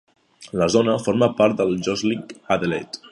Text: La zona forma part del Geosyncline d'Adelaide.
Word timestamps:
La 0.61 0.67
zona 0.75 0.95
forma 1.03 1.29
part 1.41 1.61
del 1.61 1.77
Geosyncline 1.89 2.41
d'Adelaide. 2.49 3.03